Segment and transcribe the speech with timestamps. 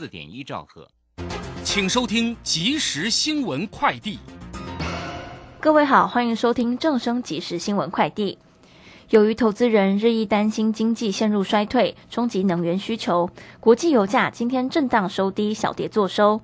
[0.00, 0.88] 四点一兆赫，
[1.62, 4.18] 请收听即时新闻快递。
[5.60, 8.38] 各位好，欢迎收听正声即时新闻快递。
[9.10, 13.28] 由于投资人日益担心经济陷入衰退，冲击能源需求，
[13.60, 16.40] 国际油价今天震荡收低，小跌作收。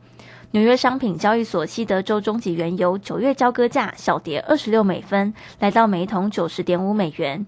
[0.50, 7.46] 纽约商品交易所西德州中级原油九月交割价小跌二十六美分，来到每桶九十点五美元。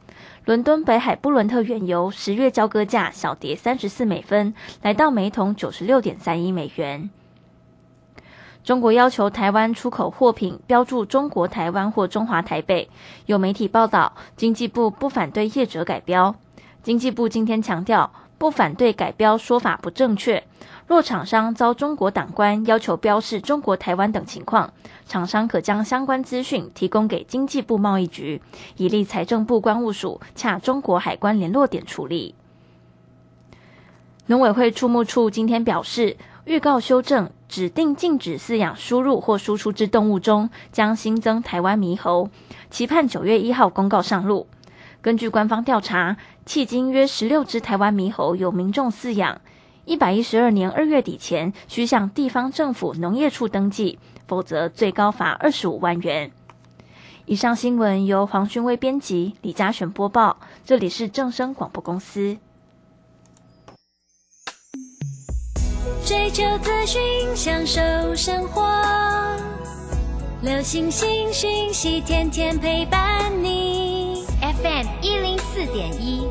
[0.48, 7.10] 伦敦北海布伦特原油十月交割价小跌三十四美分，来到每桶九十六点三一美元。
[8.64, 12.88] 中国要求台湾出口货品标注“中国台湾”或“中华台北”。
[13.26, 16.34] 有媒体报道，经济部不反对业者改标。
[16.82, 20.42] 经济部今天强调，不反对改标说法不正确。
[20.88, 24.72] 若厂商遭中国党官要求标示“中国台湾”等情况，
[25.06, 28.40] 厂商可将相关资讯提供给经济部贸易局，
[28.78, 32.34] 以利财政部关务署洽中国海关联络点处理。
[34.28, 36.16] 农委会畜牧处今天表示，
[36.46, 42.30] 预告修正指定禁止饲养输入或输出之动物中，将新增台湾猕猴，
[42.70, 44.46] 期盼九月一号公告上路。
[45.02, 46.16] 根据官方调查，
[46.46, 49.38] 迄今约十六只台湾猕猴有民众饲养。
[49.88, 56.30] 一百一十二年二月底前，需向地方政府农业处登记，否则最高罚二十五万元。
[57.24, 60.36] 以上新闻由黄勋威编辑，李嘉璇播报。
[60.62, 62.36] 这里是正声广播公司。
[66.04, 67.00] 追求资讯，
[67.34, 67.80] 享受
[68.14, 68.62] 生活，
[70.42, 74.26] 流星星讯息，天天陪伴你。
[74.42, 76.28] FM 一零四点一，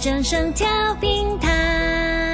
[0.00, 0.68] 正声调
[1.00, 2.33] 频台。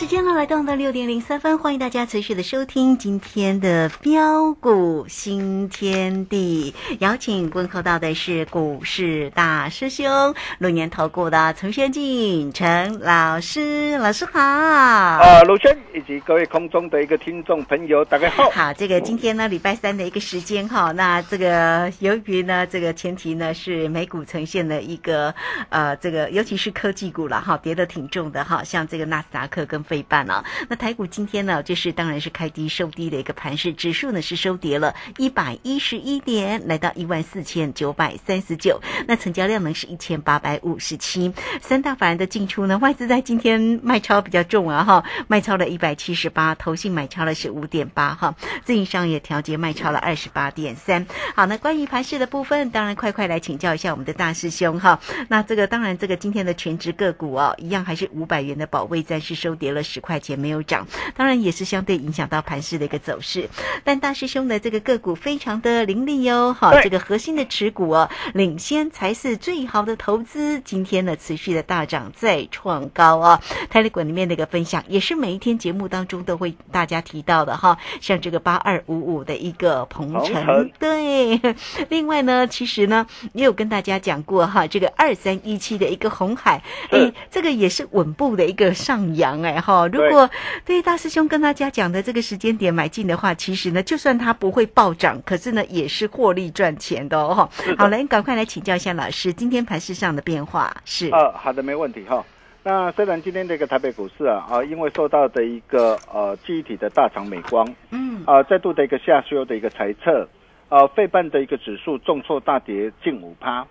[0.00, 6.74] 时间呢来到了六点零三分，欢迎大家持续的收听今天的标股新天地。
[7.00, 14.40] 邀请问候到的是股市大师兄，六年投顾的陈学进陈老师，老师好。
[14.40, 18.48] 啊，卢轩以及各位空中的一个听众朋友，大家好。
[18.48, 25.34] 好，这个今天呢礼拜三的一个时间哈，那这个由于呢这个前提呢是美股呈现了一个
[25.68, 51.04] 呃这个尤其是科技股了哈，跌的挺重的哈，像这个纳斯达克跟费半啊，那台股今天呢，就是当然是开低收低的一个盘势，指数呢是收跌了一百一十一点，来到一万四千九百三十九，那成交量呢是一千八百五十七，三大法人的进出呢，外资在今天卖超比较重啊哈，卖超了一百七十八，投信买超了是五点八哈，自营商也调节卖超了二十八点三。
[51.34, 60.20] 好，那关于盘势的部分，当然快快来请教一下我们的大师兄哈，那这个当然这个今天的全职个股哦，一样还是五百元的保卫战是收跌了十块。
[60.20, 60.86] 钱没有涨，
[61.16, 63.48] 当然也是相对影响到盘势的一个走势。
[63.84, 70.60] 但大师兄的这个个股非常的凌厉哟，好，这个核心的持股哦，领先才是最好的投资。
[70.60, 73.40] 今天呢，持续的大涨再创高啊！
[73.70, 77.78] 泰利馆里面的一个分享，也是每一天节目当中都会大家提到的哈。
[78.02, 81.40] 像这个八二五五的一个鹏程，对。
[81.88, 89.86] 另外呢，其实呢也有跟大家讲过哈，这个二三一七的一个红海，哎，这个也是稳步的一个上扬哎哈。
[89.86, 90.28] 如如果
[90.64, 97.48] 对大师兄跟大家讲的这个时间点买进的话，其实呢，就算它不会暴涨，可是呢，也是获利赚钱的哦。
[97.78, 101.10] 好了，你赶快来请教一下老师，今天盘市上的变化是？
[101.10, 102.24] 呃，好的，没问题哈。
[102.62, 110.28] 那虽然今天这个台北股市啊啊，因为受到的一个呃记忆体的大厂美光，嗯，啊再度的一个下修的一个猜测，
[110.68, 113.66] 呃，费半的一个指数重挫大跌近五趴。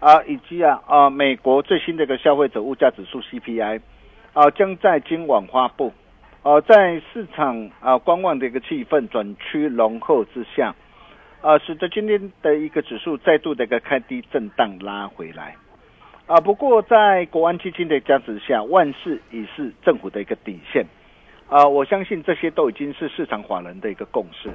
[0.00, 3.80] 啊，以及啊啊美国最新的一个消费者物价指数 CPI
[4.34, 5.92] 啊，将在今晚发布。
[6.42, 10.74] 呃，在市场啊观望的一个气氛转趋浓厚之下，
[11.40, 15.54] 啊，使得今天的一个指数再度的一个开低震荡拉回来。
[16.26, 20.84] 啊，不过在国安基金的加持下，万事已是政府的一个底线。
[21.48, 24.50] 啊，我相信这些都已经是市场法人的一个共识。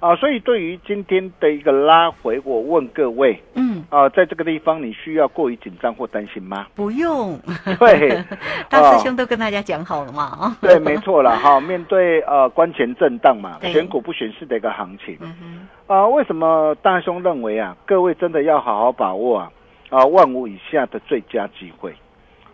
[0.00, 6.66] 啊，所以对于今天的一个拉回，我问各位，嗯，啊，在这个地方你需要过于紧张或担心吗？
[6.74, 7.38] 不用，
[7.78, 8.18] 对，
[8.70, 11.60] 大师兄都跟大家讲好了嘛，啊，对，没错了哈。
[11.60, 13.70] 面对呃关前震荡嘛，对。
[13.72, 19.52] 选股不选市的一个行情，嗯，啊，为什么大兄认为啊，各位真的要好好把握啊
[19.90, 21.94] 啊万五以下的最佳机会？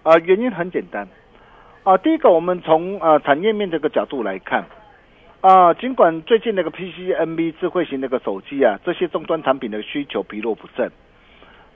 [0.02, 0.18] 啊？
[0.18, 1.06] 原因很简单。
[1.84, 4.64] 啊，第一个，我们从呃产业面这个角度来看
[5.40, 10.90] 啊，尽管最近那个 PCNB 智慧型那个手机啊，这些终端产品的需求疲弱不振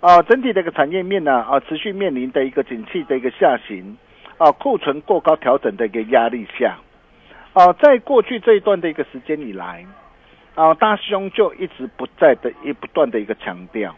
[0.00, 3.96] 啊，整体的一个产业面呢啊，持续面临的一个景气的一个下行
[4.38, 6.78] 啊，库存过高调整的一个压力下
[7.52, 9.86] 啊，在过去这一段的一个时间以来。
[10.56, 13.94] 啊，大师兄就一直不在的，一不断的一个强调，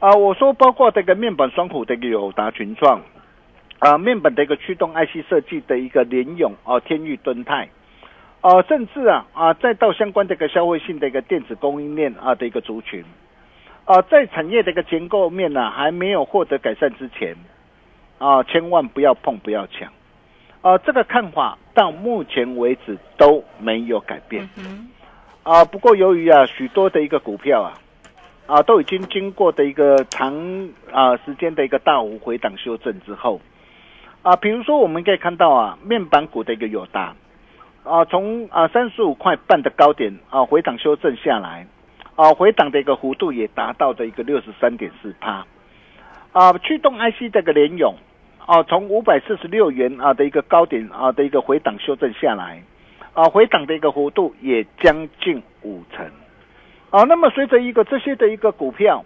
[0.00, 3.00] 啊，我说包括这个面板双虎的一个友达群创，
[3.78, 7.68] 啊，面板的一个驱动 IC 设计的一个联咏啊，天域敦泰，
[8.40, 13.04] 啊，甚至啊啊，再到相关的一个消费性的一个电子供应链啊的一个族群，
[13.84, 17.36] 啊，在产业的一个结构面呢、还没有获得改善之前，
[18.18, 19.92] 啊，千万不要碰，不要抢，
[20.62, 24.48] 啊，这个看法到目前为止都没有改变。
[25.42, 27.72] 啊，不过由于啊许多的一个股票啊，
[28.46, 33.38] 啊都已经经过的一个长啊时间的一个大幅回档修正之后，
[34.22, 37.14] 啊，比如说我们可以看到啊面板股的一个友达，
[37.84, 41.66] 啊从啊三十五块半的高点啊回档修正下来，
[42.16, 45.46] 啊回档的一个幅度也达到的一个六十三点四趴，
[46.32, 47.94] 啊驱动 IC 这个联咏，
[48.46, 52.62] 啊从五百四十六元啊的一个高点啊的一个回档修正下来。
[53.12, 56.06] 啊，回档的一个幅度也将近五成，
[56.90, 59.04] 啊，那么随着一个这些的一个股票，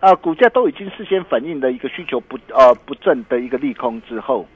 [0.00, 4.46] 啊，股价都已经事先反映了一个需求不呃不振的一个利空之后，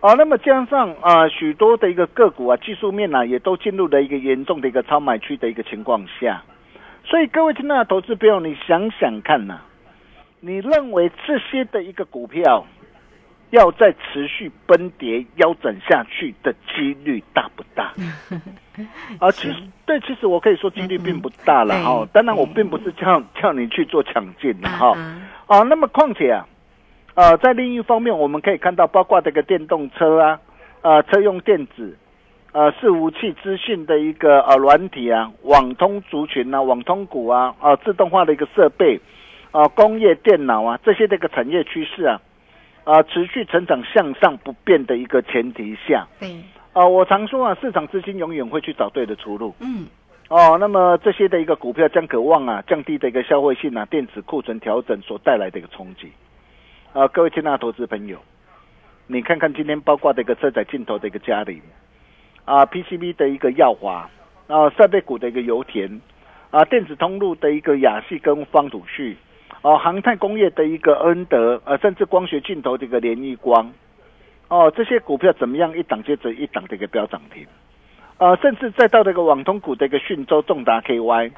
[0.00, 6.42] 啊，那么加上啊许多的一个个股啊技术面呢、也都进入了一个严重的一个超买区的一个情况下，
[7.04, 9.60] 所以各位亲爱的投资朋友，你想想看呐、
[10.40, 12.66] 你认为这些的一个股票？
[13.50, 17.92] 要再持续崩跌腰斩下去的几率大不大？
[19.20, 19.54] 啊，其实
[19.86, 24.94] 对，其实我可以说几率并不大了嗯哈、对当然，我并不是叫叫你去做抢进的哈。
[24.96, 26.44] 嗯啊，那么况且啊，
[27.16, 30.38] 呃，在另一方面，我们可以看到，包括这个电动车啊，
[30.82, 31.96] 呃，车用电子，
[32.52, 39.00] 呃，伺服器资讯的一个呃软体啊，网通族群啊，网通股啊，啊、自动化的一个设备，
[39.50, 42.20] 啊、工业电脑啊，这些的一个产业趋势啊，
[42.84, 46.36] 啊、持续成长向上不变的一个前提下，对，
[46.74, 49.54] 啊、我常说啊，市场资金永远会去找对的出路。
[49.60, 49.86] 嗯，
[50.28, 56.12] 哦，那么这些的一个股票将渴望啊降低的一个消费性啊电子库存调整所带来的一个冲击。
[56.96, 58.16] 啊，各位亲爱的投资朋友，
[59.06, 61.60] 你看看今天包括的一个车载镜头的一个嘉麟，
[62.46, 64.08] 啊 PCB 的一个耀华，
[64.46, 66.00] 啊设备股的一个油田，
[66.50, 69.14] 啊电子通路的一个雅系跟方土旭，
[69.60, 73.70] 哦航太工业的一个恩德，啊甚至光学镜头的一个联益光，
[74.48, 77.46] 哦这些股票怎么样一档接着一档的一个飙涨停。
[78.16, 81.30] 啊，甚至再到这个网通股的一个讯州重达 KY，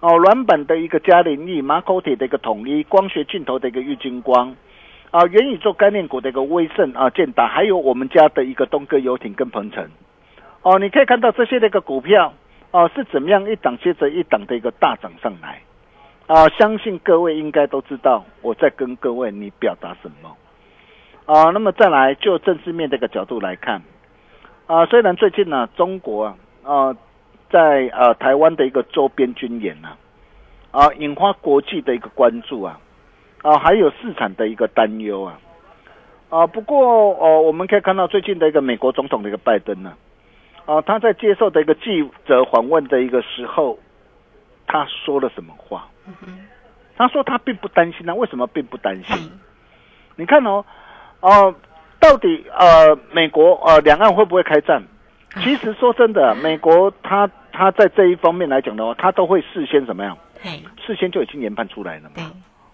[0.00, 4.54] 哦，软板的一个嘉麟益，马口铁的一个统一，光学镜头的一个玉金光，
[5.10, 9.84] 啊、元宇宙概念股的一个威盛啊、建达，还有我们家的一个东哥游艇跟鹏程，
[10.62, 12.32] 哦，你可以看到这些的一个股票，
[12.70, 15.60] 哦、是怎么样一档接着一档的一个大涨上来，
[16.28, 20.36] 啊、相信各位应该都知道我在跟各位你表达什么，
[21.26, 23.82] 啊、那么再来就政治面的一个角度来看。
[24.66, 26.96] 啊，虽然最近呢、中国啊，呃，
[27.50, 29.88] 在呃台湾的一个周边军演呢、
[30.70, 32.78] 啊，引发国际的一个关注啊，
[33.42, 35.38] 啊，还有市场的一个担忧啊，
[36.28, 39.94] 啊，不过呃，我们可以看到最近的一个美国总统的一个拜登呢、
[40.66, 43.78] 啊，他在接受的一个记者访问的一个时候，
[44.66, 45.88] 他说了什么话？
[46.96, 49.32] 他说他并不担心啊，为什么并不担心？
[50.16, 50.62] 你看哦，
[51.20, 51.54] 哦、
[51.98, 54.82] 到底呃，美国呃，两岸会不会开战？
[55.42, 60.18] 其实说真的，美国他他在这一方面来讲的话，他都会事先怎么样？
[60.42, 62.30] 嘿，事先就已经研判出来了对嘛。，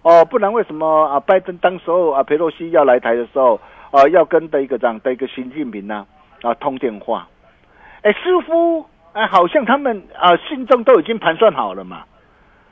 [0.06, 1.18] 哦，不然为什么啊？
[1.18, 3.60] 拜登当时候啊，佩洛西要来台的时候，
[3.90, 6.06] 啊，要跟的一个这样的一个习近平呢
[6.42, 7.26] 啊通电话，
[8.02, 12.04] 哎，似乎哎，好像他们啊心中都已经盘算好了嘛。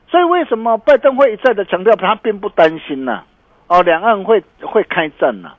[0.06, 3.24] 所以为什么拜登会一再的强调他并不担心呢、
[3.66, 5.50] 哦，两岸会会开战呢、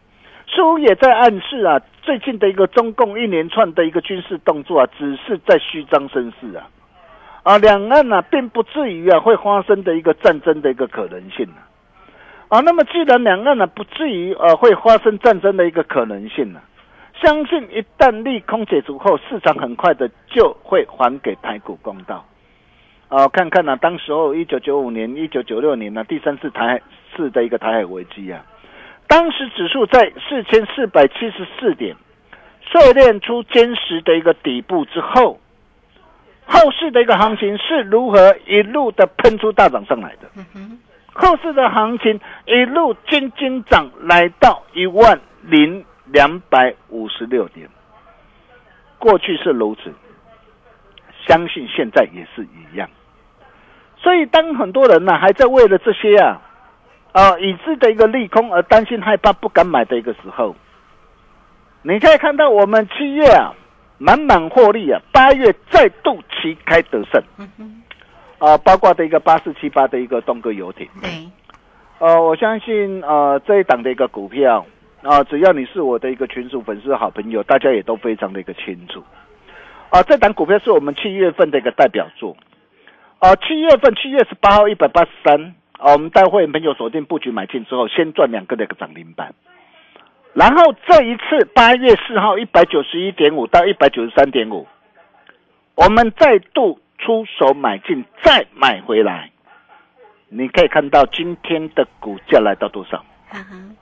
[0.48, 6.70] 似乎也在暗示啊，最近的一个中共一连串的一个军事动作啊，只是在虚张声势啊，
[7.46, 11.46] 啊，两岸呢、并不至于啊会发生的一个战争的一个可能性
[12.50, 16.60] 啊，啊，那么既然两岸呢、不至于呃会发生战争的一个可能性呢、
[17.22, 22.26] 相信一旦利空解除后，市场很快的就会还给台股公道。
[23.10, 26.82] 啊，看看呢、当时候一九九五年、一九九六年呢、第三次台海
[27.16, 28.44] 次的一个台海危机啊，
[29.08, 31.96] 当时指数在四千四百七十四点，
[32.72, 35.40] 淬炼出坚实的一个底部之后，
[36.46, 40.30] 后市的一个行情是如何一路的喷出大涨上来的？
[41.14, 47.68] 后市的行情一路斤斤涨，来到一万零两百五十六点。
[49.00, 49.94] 过去是如此，
[51.28, 52.90] 相信现在也是一样。
[53.98, 56.42] 所以，当很多人呢、还在为了这些啊
[57.12, 60.56] 啊已知的一个利空而担心、害怕、不敢买的一个时候，
[61.82, 63.54] 你可以看到我们七月啊
[63.98, 67.24] 满满获利啊，八月再度旗开得胜。
[68.38, 71.10] 啊，包括的一个八四七八的一个东哥游艇，对，
[72.00, 74.66] 呃，我相信呃这一档的一个股票
[75.02, 79.04] 啊、只要你是我的一个群主粉丝好朋友，大家也都非常的一个清楚。
[79.90, 82.36] 啊、这档股票是我们七月份的一个代表作。
[83.20, 89.34] 啊、七月份七月十八号一百八十三，啊，我们带会员朋友锁定布局买进之后，先赚两个的一个涨停板。
[90.36, 94.68] 然后这一次八月四号一百九十一点五到一百九十三点五，
[95.76, 99.32] 我们再度出手买进，再买回来。
[100.28, 103.02] 你可以看到今天的股价来到多少？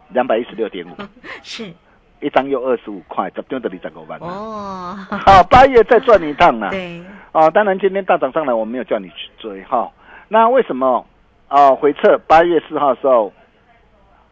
[0.10, 0.95] 两百一十六点五，
[1.41, 1.74] 是
[2.19, 4.27] 一张又二十五块，十张的你十五万啊！
[4.27, 4.95] 哦，
[5.25, 6.69] 好，八月再赚一趟呢。
[6.69, 9.91] 对，啊，当然今天大涨上来，我没有叫你去追哈。
[10.27, 11.03] 那为什么
[11.48, 11.74] 啊？
[11.74, 13.33] 回撤八月四号的时候，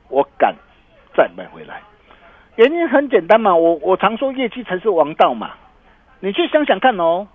[0.10, 0.56] 我敢
[1.18, 1.82] 再买回来？
[2.62, 5.50] 原因很简单嘛，我我常说业绩才是王道嘛。
[6.20, 7.28] 你去想想看哦，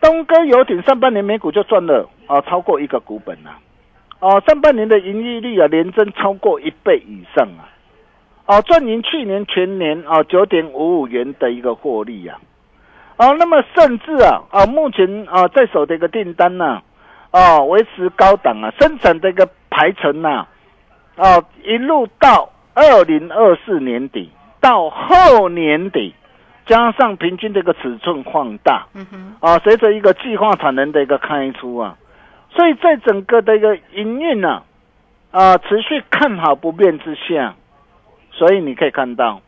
[0.00, 3.50] 东哥游艇上半年每股就赚了啊超过一个股本呐、
[4.18, 7.62] 啊，上半年的盈利率啊连增超过一倍以上啊，
[8.46, 12.40] 啊赚赢去年全年啊九点五五元的一个获利啊。
[13.16, 16.82] 啊，那么甚至啊啊，目前啊在手的一个订单呢、
[17.30, 20.44] 啊，维持高档啊，生产的一个排程呐、
[21.14, 26.14] 啊，一路到二零二四年底到后年底，
[26.66, 31.96] 加上平均的一个尺寸放大，嗯哼，啊，随着一个计划产能的一个开出啊，
[32.50, 34.62] 所以在整个的一个营运呢，
[35.30, 37.54] 啊，持续看好不变之下，
[38.32, 39.40] 所以你可以看到，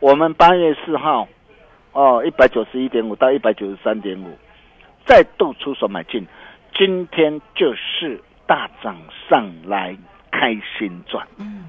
[0.00, 1.26] 我们八月四号，
[1.92, 4.36] 哦，一百九十一点五到一百九十三点五，
[5.06, 6.26] 再度出手买进，
[6.74, 8.96] 今天就是大涨
[9.30, 9.96] 上来，
[10.30, 11.26] 开心赚。
[11.38, 11.64] 嗯，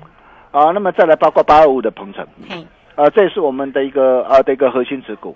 [0.56, 5.36] 啊，那么再来包括八二五的鹏程，嘿，啊，这也是我们的一个啊的一个核心持股。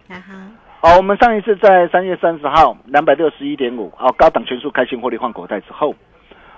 [0.79, 5.93] 好，我们上一次在三月三十号两百六十一点五，啊，高档全数开新获利换口袋之后，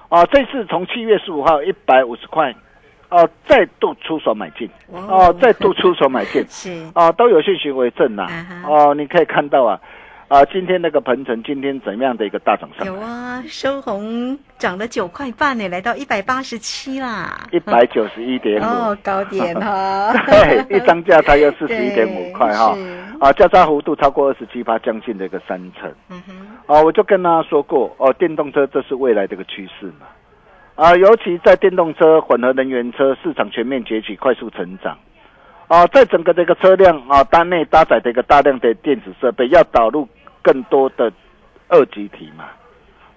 [0.10, 2.54] 啊，这次从七月十五号一百五十块，
[3.10, 8.28] 哦、再度出手买进，哦、再度出手买进， 是，哦、都有信息为证呐、
[8.68, 9.82] 哦、你可以看到啊，
[10.32, 12.88] 啊，今天那个鹏程今天怎么样的一个大涨上？
[12.88, 22.74] 有啊，收红涨了九块半呢，来到一百八十七啦，一百九十一点五， 哦，高点哈， 对，一张价它要四十一点五块哈，
[23.20, 25.94] 啊，价差幅度超过二十七%，将近的一个三成。
[26.10, 30.08] 嗯哼，啊，我就跟大家说过，哦，电动车这是未来的一个趋势嘛。
[30.76, 34.98] 啊，尤其在电动车、混合能源车市场全面崛起、快速成长。
[35.68, 40.08] 啊，在整个这个车辆啊单内搭载的一个大量的电子设备，要导入
[40.42, 41.12] 更多的
[41.68, 42.46] 二级体嘛。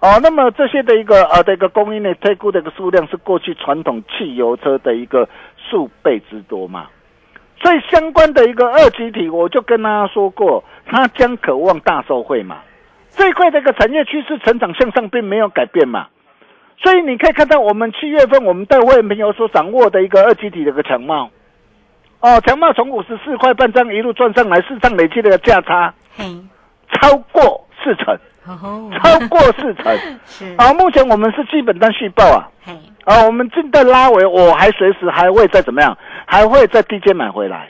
[0.01, 5.27] 哦、那么这些的一个呃的一个供应链推估的一个数量是过去传统汽油车的一个
[5.57, 6.87] 数倍之多嘛。
[7.61, 12.61] 所以相关的一个二级体，我就跟大家说过，它将渴望大受惠嘛。
[13.09, 16.07] 这一块的一个产业趋势成长向上并没有改变嘛，
[16.83, 21.31] 所以你可以看到我们七月份我们带会员朋友所掌握的一个二级体的一个强貌，
[22.19, 26.25] 哦，强貌从五十四块半张一路赚上来，市场累积的价差嘿，
[26.95, 29.97] 超过四成，哦，超过四成。
[30.25, 32.49] 是，啊，目前我们是基本单续报啊，
[33.05, 37.69] 啊，我们正在拉尾，我还随时还会再怎么样，还会在低阶买回来。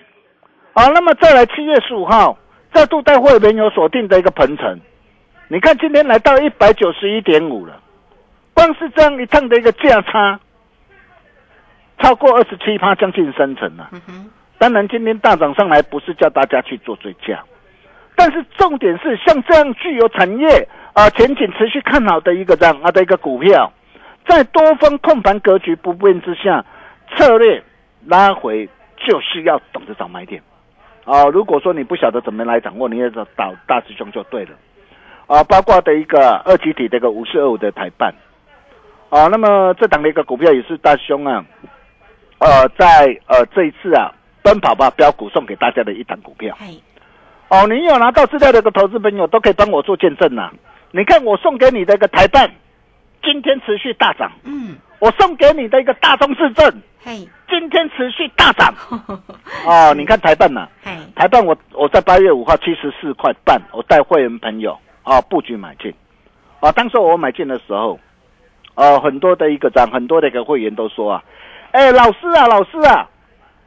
[0.73, 2.37] 好，那么再来七月十五号，
[2.73, 4.79] 再度带会员有锁定的一个鹏程，
[5.47, 7.79] 你看今天来到一百九十一点五了，
[8.53, 10.39] 光是这样一趟的一个价差，
[11.99, 17.41] 超过二十七趴，将近三成了、嗯，当然，今天大涨上来不是叫大家去做追加，
[18.15, 23.71] 但是重点是像这样具有产业啊前景持续看好的一个这样啊的一个股票，
[24.27, 26.65] 在多方控盘格局不变之下，
[27.15, 27.61] 策略
[28.05, 28.67] 拉回
[28.97, 30.41] 就是要懂得找买点。
[31.03, 34.51] 啊，如果说你不晓得怎么来掌握，你也找找大师兄就对了。
[35.27, 38.13] 啊，包括的一个二级体的一个五四二五的台办，
[39.09, 41.45] 啊，那么这档的一个股票也是大师兄啊，
[42.39, 46.55] 呃，在呃这一次啊，奔跑吧标股送给大家的一档股票。
[47.49, 50.51] 哦，你有拿到资料的一个投资朋友都可以帮我做见证呐、
[50.91, 52.49] 你看我送给你的一个台办，
[53.23, 58.73] 今天持续大涨；嗯，我送给你的一个大中市政，嘿，今天持续大涨。
[59.67, 65.93] 哦，你看台办呐、嘿，台办我我在八月五号七十四块半，我带会员朋友啊布局买进，
[66.61, 67.99] 啊，当时我买进的时候，
[68.73, 71.23] 呃，很多的一个涨，很多的一个会员都说啊，
[71.71, 73.07] 哎，老师啊，老师啊，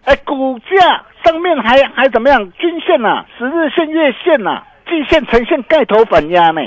[0.05, 2.53] 哎，股价上面还还怎么样？
[2.59, 6.61] 均线呐、十日线、月线呐、季线呈现盖头反压呢。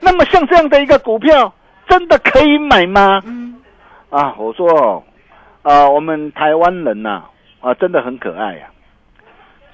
[0.00, 1.52] 那么像这样的一个股票，
[1.88, 3.20] 真的可以买吗？
[3.26, 3.60] 嗯，
[4.10, 5.02] 啊，我说哦，
[5.62, 7.24] 啊，我们台湾人呐、
[7.60, 8.66] 啊，真的很可爱呀、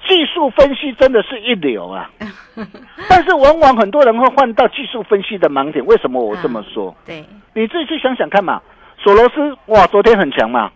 [0.07, 2.09] 技术分析真的是一流啊，
[3.09, 5.85] 但是往往很多人会犯到技术分析的盲点。
[5.85, 6.95] 为什么我这么说？
[7.05, 8.61] 对，你自己去想想看嘛。
[8.97, 10.71] 索罗斯哇，昨天很强嘛，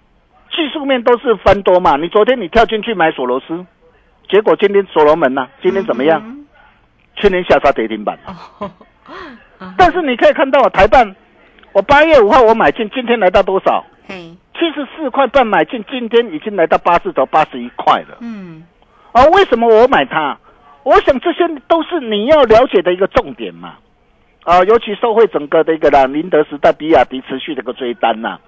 [0.56, 1.98] 技术面都是翻多嘛。
[1.98, 3.66] 你昨天你跳进去买索罗斯，
[4.30, 6.22] 结果今天所罗门呢、今天怎么样？
[6.24, 6.42] 嗯
[7.18, 8.20] 去年下杀跌停板。
[8.60, 8.70] 哦，
[9.78, 11.16] 但是你可以看到台办，
[11.72, 13.86] 我八月五号我买进，今天来到多少？
[14.06, 18.18] 七十四块半买进，今天已经来到八十头八十一块了。
[18.20, 18.66] 嗯，
[19.14, 20.38] 啊，为什么我买它？
[20.84, 23.76] 我想这些都是你要了解的一个重点嘛。
[24.44, 28.40] 啊，尤其受惠整个的一个啦，宁德时代、比亚迪持续的一个追单呐、啊，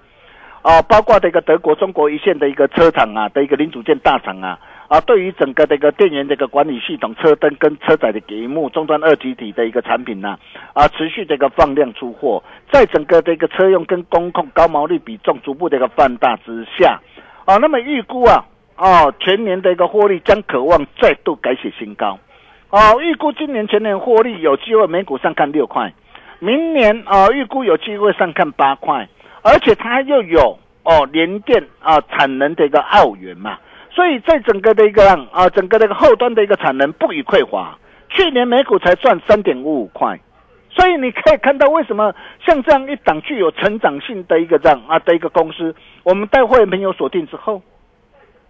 [0.88, 4.58] 包括这个德国、中国一线的一个车厂啊的一个零组件大厂啊，
[4.88, 10.38] 啊，对于整个这个电源的一个管理系统、车灯跟车载的屏幕、终端二极体的一个产品呢、
[10.74, 17.00] 啊，持续的一个放量出货，在整个的一个车用跟工控高毛利比重逐步的一个放大之下，
[17.46, 18.44] 啊，那么预估啊，
[18.76, 22.18] 哦，全年的一个获利将渴望再度改写新高。
[22.70, 25.94] 哦，预估今年全年获利有机会每股上看六块，
[26.40, 29.08] 明年啊、预估有机会上看八块，
[29.48, 33.58] 而且它又有哦联电啊、产能的一个澳元嘛，
[33.90, 37.78] 所以在整个的一个啊整个的一个后端的一个产能不予匮乏，
[38.10, 40.20] 去年每股才赚三点五五块。
[40.70, 42.14] 所以你可以看到，为什么
[42.46, 47.62] 像这样一档具有成长性的一个这样啊的一个公司，我们带会员朋友锁定之后，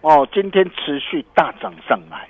[0.01, 2.27] 哦，今天持续大涨上来，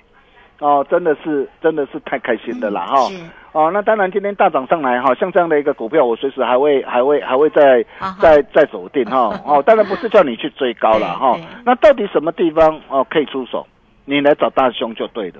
[0.60, 3.18] 哦，真的是真的是太开心的啦哈、是
[3.52, 7.84] 哦，那当然今天大涨上来哈，像这样的一个股票，我随时还会还会还会再
[8.20, 9.40] 再再走定哈。
[9.44, 11.36] 哦，当然不是叫你去追高了哈。
[11.64, 13.66] 那到底什么地方哦可以出手？
[14.04, 15.36] 你来找大兄就对了。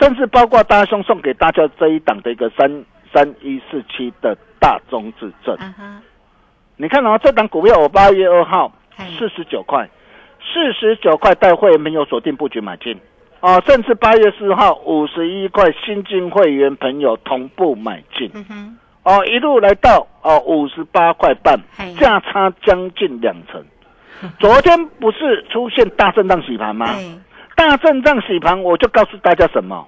[0.00, 6.02] 甚至包括大兄送给大家这一档的一个三三一四七的大中至正，啊哈，
[6.76, 8.72] 你看哦，这档股票我八月二号
[9.18, 9.88] 四十九块，
[10.40, 12.98] 四十九块带会员朋友锁定布局买进，
[13.44, 18.30] 哦，甚至八月四号五十一块新进会员朋友同步买进，
[19.02, 21.54] 哦，一路来到哦五十八块半，
[22.00, 23.62] 价差将近两成。
[24.40, 26.86] 昨天不是出现大震荡洗盘吗？
[27.54, 29.86] 大震荡洗盘，我就告诉大家什么？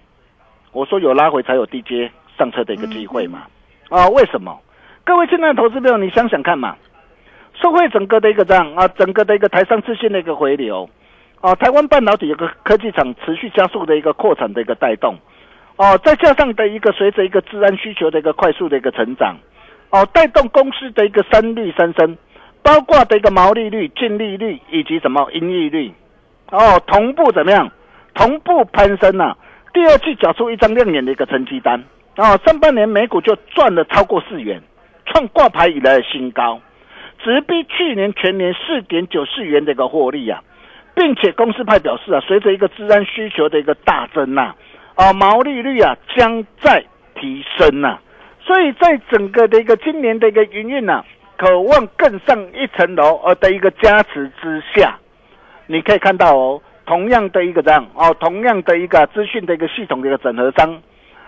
[0.73, 3.45] 我说有拉回才有低阶上车的一个机会嘛。
[3.88, 4.61] 啊，为什么？
[5.03, 6.77] 各位现在的投资朋友，你想想看嘛，
[7.55, 10.90] 社会整个的一个这样啊，整个的一个台商资信的一个回流，
[11.40, 15.16] 啊，台湾半导体有个科技厂持续加速的一个扩产的一个带动，
[15.77, 19.37] 哦、再加上的一个随着一个治安需求的一个快速的一个成长，
[19.90, 22.16] 哦，带动公司的一个三率三升，
[22.62, 25.92] 包括的一个毛利率、净利率以及什么盈利率，
[26.51, 27.70] 哦，同步怎么样？
[28.14, 29.37] 同步攀升呐、
[29.75, 31.85] 第二季缴出一张亮眼的一个成绩单，
[32.16, 34.61] 哦，上半年美股就赚了超过四元，
[35.05, 36.59] 创挂牌以来的新高，
[37.22, 40.42] 直逼去年全年四点九四元的一个获利啊，
[40.97, 44.55] 并且公司派表示啊，随着一个治安需求的一个大增呐、
[44.95, 46.83] 啊，毛利率啊将在
[47.15, 47.99] 提升呐、
[48.41, 51.05] 所以在整个的一个今年的一个营运呐，
[51.37, 54.99] 渴望更上一层楼而的一个加持之下，
[55.67, 60.81] 你可以看到哦，同样的一个这样哦，同样的一个资讯的一个系统的一个整合商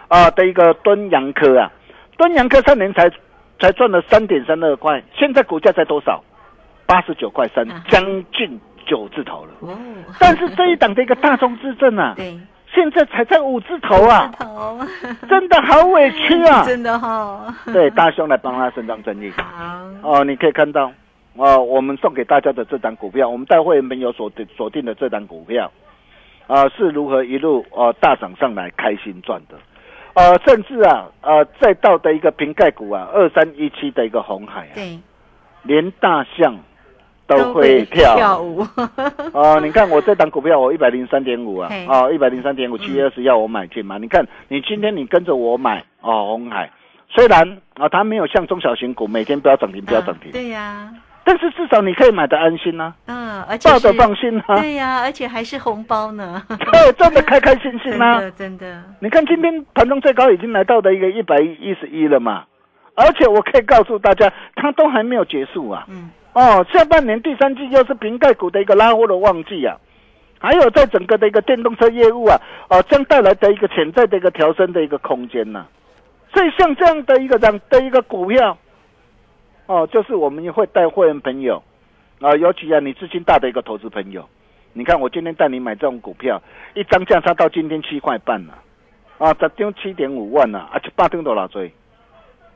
[0.09, 1.70] 啊的一个敦洋科啊，
[2.16, 3.11] 敦洋科三年才
[3.61, 6.24] 才赚了三点三二块，现在股价才多少？
[6.87, 8.02] 八十九块三将
[8.33, 9.53] 近九字头了。
[9.61, 9.79] 哦，
[10.18, 12.37] 但是这一档的一个大众之证啊， 对，
[12.74, 14.81] 现在才在五字头啊，头，
[15.29, 16.64] 真的好委屈啊！
[16.66, 19.31] 真的哈， 对，大兄来帮他伸张正义。
[19.37, 19.44] 好，
[20.03, 20.90] 哦，你可以看到，
[21.37, 25.70] 哦，我们送给大家的这档股票，我们带会员朋友锁定锁定的这档股票，
[26.46, 29.57] 啊、是如何一路哦、大涨上来，开心赚的。
[30.14, 34.98] 呃，甚至啊，呃，再到的一个瓶盖股啊，二三一七的一个红海啊，对，
[35.62, 36.57] 连大象
[37.28, 38.16] 都会跳。
[38.16, 38.66] 跳舞，
[39.32, 41.68] 哦，你看我这档股票，我一百零三点五啊。
[41.70, 43.98] 嘿，哦，一百零三点五，七月二十要我买进嘛？
[43.98, 46.70] 你看，你今天你跟着我买哦，红海，
[47.08, 50.90] 虽然啊，它没有像中小型股每天不要涨停，不要涨停，啊对呀，
[51.22, 62.44] 但是至少你可以买的安心呐、嗯，而且抱着放心啊，对呀，而且还是红包呢，对，赚的开开心心 真呐、的真的，你看今天盘中最高已经来到的一个一百一十一了嘛，
[62.94, 65.84] 而且我可以告诉大家，它都还没有结束啊。
[65.88, 69.77] 嗯，哦，下半年第三季又是瓶盖股的一个拉货的旺季啊，
[70.38, 75.66] 还有在整个的一个电动车业务啊，哦，将带来的一个潜在的一个调升的一个空间呐、
[76.33, 78.57] 所以像这样的一个这样的一个股票，
[79.66, 81.61] 哦，就是我们会带会员朋友
[82.20, 84.24] 啊，尤其啊你资金大的一个投资朋友，
[84.74, 86.40] 你看我今天带你买这种股票，
[86.74, 88.55] 一张价差到今天七块半了、
[89.18, 91.72] 啊，十张七点五万了、啊，啊，七八张多少追？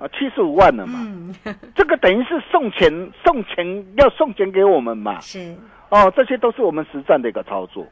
[0.02, 0.98] 啊，七十五万了嘛。
[1.00, 1.32] 嗯，
[1.76, 2.90] 这个等于是送钱，
[3.24, 5.20] 送钱要送钱给我们嘛。
[5.20, 5.54] 是，
[5.90, 7.86] 哦，这些都是我们实战的一个操作。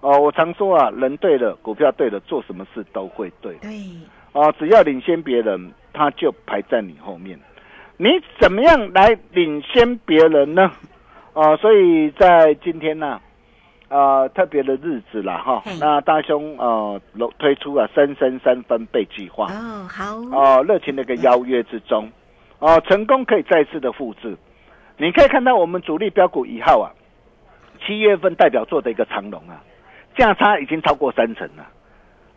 [0.00, 3.54] 哦，我常说啊，人对了，股票对了，做什么事都会对。
[3.62, 3.70] 对，
[4.32, 7.38] 哦，只要领先别人，他就排在你后面。
[7.96, 8.08] 你
[8.38, 10.70] 怎么样来领先别人呢？
[11.32, 13.20] 哦，所以在今天呢、
[13.88, 17.00] 呃，特别的日子啦，哈，那大兄呃
[17.38, 19.46] 推出啊三三三分倍计划。
[19.46, 22.10] 哦，好，哦，热情的一个邀约之中，
[22.58, 24.36] 哦，成功可以再次的复制。
[24.98, 26.92] 你可以看到我们主力标股一号啊，
[27.86, 29.62] 七月份代表作的一个长龙啊，
[30.16, 31.66] 价差已经超过三成了。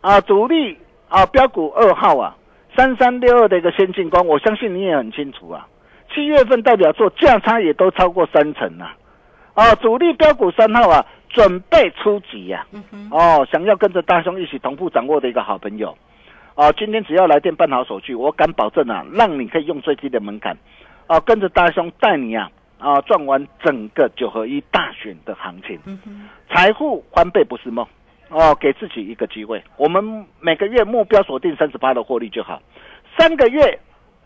[0.00, 2.34] 啊，主力啊标股二号啊，
[2.74, 5.68] 三三六二的一个先进光，我相信你也很清楚啊，
[6.14, 8.96] 七月份代表作价差也都超过三成啊。
[9.54, 15.96] 啊，主力标股三号啊，准备出击呀、嗯，哦，想要跟着大兄一起同步掌握的一个好朋友，
[16.54, 20.56] 哦，今天只要来电办好手续，我敢保证啊，让你可以用最低的门槛，
[21.06, 27.86] 哦，跟着大兄带你啊，啊，赚完整个九合一大选的行情，嗯，财富翻倍不是梦，
[28.28, 32.60] 哦，给自己一个机会，我们每个月目标锁定三十八的获利就好，
[33.18, 33.78] 三个月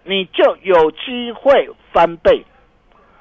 [0.03, 2.45] 你就有机会翻倍。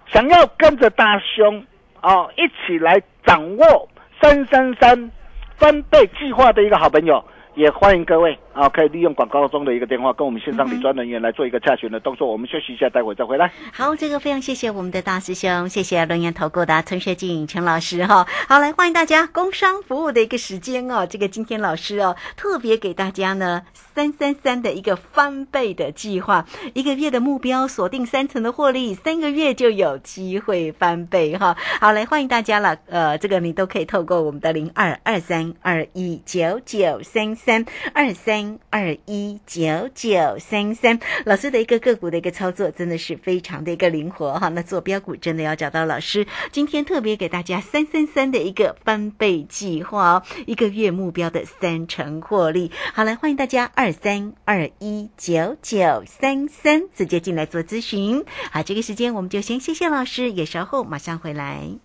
[0.08, 1.66] 想要跟着大兄
[2.06, 3.90] 哦一起来掌握
[4.22, 5.12] 三三三
[5.58, 7.24] 翻倍计划的一个好朋友，
[7.56, 8.38] 也欢迎各位。
[8.56, 12.32] 啊，可以利用广告中的一个电话跟我们线上理专人员来做一个洽询的动作。
[12.32, 13.52] 我们休息一下，待会再回来。
[13.74, 18.26] 好，这个非常谢谢我们的大师兄，谢谢龙岩投顾的陈学静陈老师哈。
[18.48, 21.06] 好，来欢迎大家工商服务的一个时间哦。
[21.06, 31.58] 这个今天老师哦特别给大家呢三三三的一个翻倍的计划，一个月的目标锁定三层的获利，三个月就有机会翻倍哈。
[31.82, 44.50] 好，来欢迎大家了，呃，这个你都可以透过我们的零二二三二一九九三三二三二一九九三三，老师的一个个股的一个操作真的是非常的一个灵活哈。
[44.50, 52.72] 那做标股真的要找到老师，今天特别给大家三三三的一个翻倍计划哦，一个月目标的三成获利。
[52.94, 58.24] 好，来欢迎大家二三二一九九三三直接进来做咨询。
[58.52, 61.85] 好，这个时间我们就先谢谢老师，也稍后马上回来。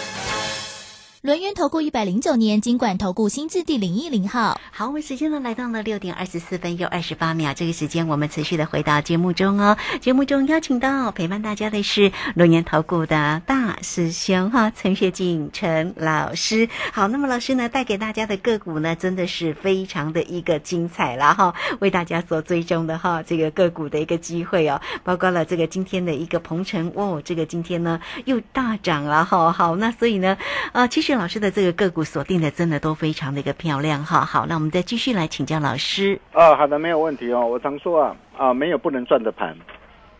[1.21, 4.59] 轮源投顾一百零九年经管投顾新字第零一零号。
[4.71, 9.77] 好，我们时间呢来到了六点二十四分又二十八秒，这个时间我们持续的回到节目中哦。
[9.99, 16.67] 节目中邀请到陪伴大家的是龙源投顾的大师兄哈陈学进陈老师。
[16.91, 29.51] 好，那么老师呢带给大家的个股呢真的是非常的一个精彩了哈，为大家所追踪的哈这个个股的一个机会哦，包括了这个今天的一个鹏程哦，这个今天呢又大涨了哈。
[29.51, 30.35] 好，那所以呢，
[30.71, 31.10] 呃，其实。
[31.11, 34.21] 实老师的这个个股锁定的真的都非常的一个漂亮哈。
[34.21, 36.17] 好，那我们再继续来请教老师。
[36.31, 37.45] 啊，好的，没有问题哦。
[37.45, 39.53] 我常说啊，啊，没有不能赚的盘，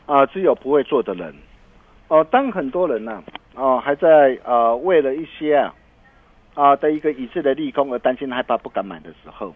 [0.06, 1.34] 啊，只有不会做的人。
[2.10, 3.24] 哦，当很多人呢、
[3.56, 5.74] 哦，还在呃为了一些啊
[6.56, 9.56] 啊的一个已知的利空而担心害怕不敢买的时候，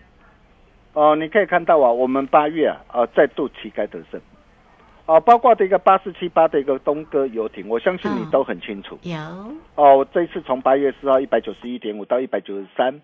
[0.93, 4.21] 哦，你可以看到啊，我们八月啊啊再度旗开得胜，
[5.07, 8.31] 哦，包括的一个八四七八的一个东哥游艇，我相信你嗯。
[8.31, 8.97] 都很清楚。
[9.03, 9.15] 有。
[9.75, 13.01] 哦，这一次从八月四号一百九十一点五到一百九十三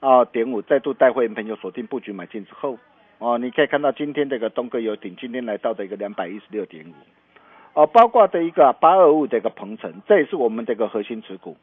[0.00, 2.76] 啊点五，再度带会员朋友锁定布局买进之后，
[3.18, 11.56] 哦，你可以看到今天这个东哥游艇今天来到的一个两百一十六点五，哦，包括的一个八二五的一个鹏程，这也是我们这个核心持股，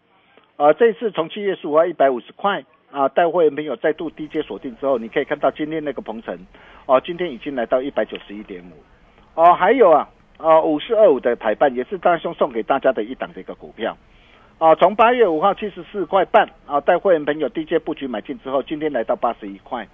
[0.56, 6.40] 啊，这一次从七月十五号一百五十块啊，带会员朋友再度低阶锁定之后，你可以看到今天那个鹏程，
[6.86, 8.76] 哦，今天已经来到一百九十一点五，
[9.36, 13.96] 哦，还有啊，啊五四二五的台办也是大兄送给大家的一档的一个股票。
[14.58, 19.86] 啊，从八月五号七十四块半啊，带会员朋友低阶布局买进之后，今天来到八十一块，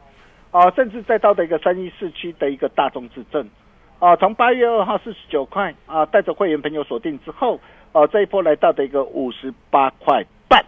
[0.51, 3.49] 啊，甚至再到的一个三一四七的一个大众自证，
[3.97, 7.59] 啊，从八月二号四十九块啊，带着会员朋友锁定之后，
[7.91, 10.63] 啊，这一波来到的一个五十八块半，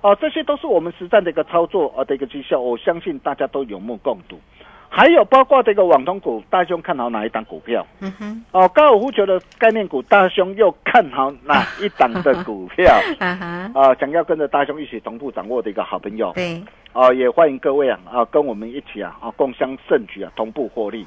[0.00, 4.40] 啊、这些都是我们实战的一个操作啊的一个绩效，我相信大家都有目共睹。
[4.88, 7.86] 还有包括这个网通股，大兄看好哪一档股票？
[8.00, 12.94] 嗯哼，哦，高尔夫球的概念股，大兄又看好哪一档的股票？
[13.18, 21.06] 啊哈，啊，想要跟着大兄一起同步掌握的一个好朋友，对，啊，也欢迎各位啊啊，跟我们一起啊啊，共襄盛举啊，同步获利。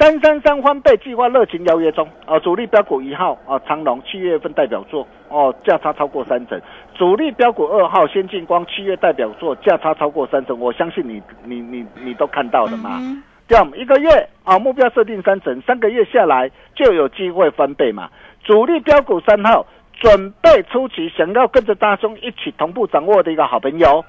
[0.00, 6.58] 三三三翻倍计划热情邀约中啊，主力标股一号啊，长隆七月份代表作哦，价差超过三成；
[6.94, 12.96] 主力标股二号先进光七月代表作价差超过三成，我相信你你你你都看到了嘛。
[12.98, 14.08] 嗯这样一个月
[14.44, 18.08] 啊，目标设定三成，三个月下来就有机会翻倍嘛。
[18.44, 24.02] 主力标股三号准备出奇，想要跟着大兄一起同步掌握的一个好朋友，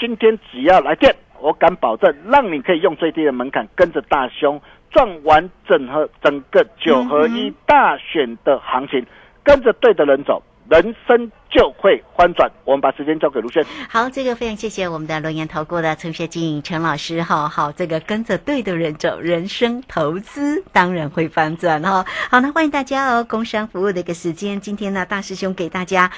[0.00, 4.58] 今天只要来电，我敢保证，让你可以用最低的门槛跟着大兄
[4.96, 9.04] 赚完整合整个九合一大选的行情，
[9.44, 12.50] 跟着对的人走，人生就会翻转。
[12.64, 13.64] 我们把时间交给卢轩。
[13.88, 17.48] 好，这个非常谢谢我们的龙岩投顾的陈学静陈老师哈。
[17.48, 22.04] 好，这个跟着对的人走，人生投资当然会翻转哈。
[22.30, 26.10] 好，那欢迎大家哦，工商服务的一个时间，今天呢大师兄给大家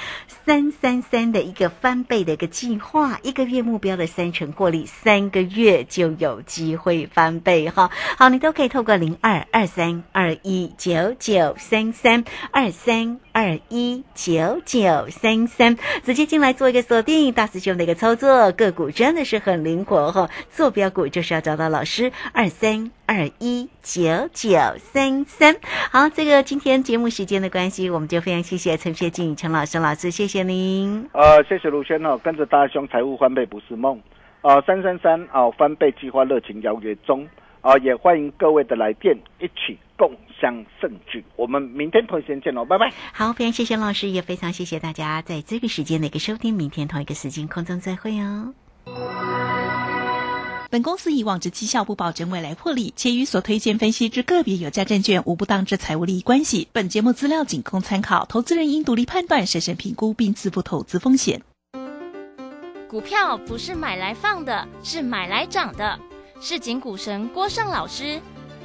[0.44, 7.90] 三三三的一个翻倍的一个计划，一个月目标的三成获利，三个月就有机会翻倍哈。
[8.16, 17.33] 好，你都可以透过零二二三二一九九三三二三二一九九三三，直接进来做一个锁定。
[17.33, 25.57] 大师兄的一个操作，个股真的是很灵活哈、坐标股就是要找到老师二三二一九九三三。
[25.90, 31.09] 好，这个今天节目时间的关系，我们就非常谢谢陈学静陈老师老师，谢谢您。
[31.12, 34.00] 呃，谢谢卢轩哦，跟着大兄财务翻倍不是梦。
[34.40, 37.26] 啊，三三三啊，翻倍计划热情邀约中
[37.61, 41.22] 啊，也欢迎各位的来电，一起共襄盛举。
[41.37, 42.90] 我们明天同一时间见喽，拜拜。
[43.12, 48.54] 好，非常谢谢老师，也非常谢谢大家在这个时间的一个收听，明天同一个时间空中再会哦。
[50.70, 56.68] 本公司以往之绩效不保证未来获利，且与所推荐分析之个别有价证券无不当之财务利益关系。
[56.72, 61.42] 本节目资料仅供参考，投资人应独立判断、审慎评估并自负投资风险。
[62.87, 65.98] 股票不是买来放的，是买来涨的。
[66.40, 68.20] 市井股神郭胜老师，